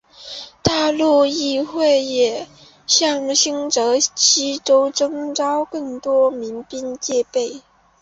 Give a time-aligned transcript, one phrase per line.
[0.63, 2.47] 大陆议会也
[2.87, 7.61] 向新泽西州征召更多民兵戒备。